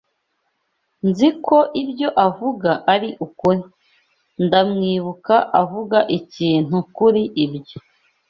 [1.09, 3.61] Nzi ko ibyo avuga ari ukuri.
[4.45, 7.77] Ndamwibuka avuga ikintu kuri ibyo.